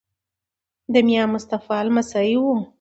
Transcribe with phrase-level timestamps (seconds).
[0.93, 2.55] د میا مصطفی لمسی وو.